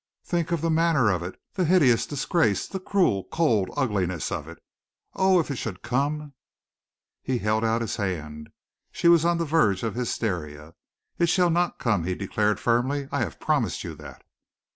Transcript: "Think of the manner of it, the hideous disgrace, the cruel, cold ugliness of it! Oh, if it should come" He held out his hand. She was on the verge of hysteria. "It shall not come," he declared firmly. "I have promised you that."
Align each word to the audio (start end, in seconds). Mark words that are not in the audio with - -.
"Think 0.25 0.51
of 0.51 0.61
the 0.61 0.71
manner 0.71 1.11
of 1.11 1.21
it, 1.21 1.39
the 1.53 1.63
hideous 1.63 2.07
disgrace, 2.07 2.67
the 2.67 2.79
cruel, 2.79 3.25
cold 3.25 3.69
ugliness 3.77 4.31
of 4.31 4.47
it! 4.47 4.57
Oh, 5.13 5.39
if 5.39 5.51
it 5.51 5.57
should 5.57 5.83
come" 5.83 6.33
He 7.21 7.37
held 7.37 7.63
out 7.63 7.81
his 7.81 7.97
hand. 7.97 8.49
She 8.91 9.07
was 9.07 9.25
on 9.25 9.37
the 9.37 9.45
verge 9.45 9.83
of 9.83 9.93
hysteria. 9.93 10.73
"It 11.19 11.27
shall 11.29 11.51
not 11.51 11.77
come," 11.77 12.03
he 12.03 12.15
declared 12.15 12.59
firmly. 12.59 13.09
"I 13.11 13.19
have 13.19 13.39
promised 13.39 13.83
you 13.83 13.93
that." 13.97 14.23